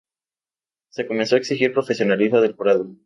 Se 0.89 1.05
comenzó 1.05 1.35
a 1.35 1.37
exigir 1.37 1.67
el 1.67 1.73
profesionalismo 1.73 2.41
del 2.41 2.55
jurado. 2.55 2.87